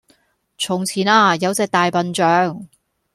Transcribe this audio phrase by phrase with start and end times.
[0.57, 2.67] 從前呀有隻大笨象